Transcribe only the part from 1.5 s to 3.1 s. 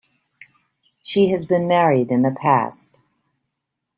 married in the past.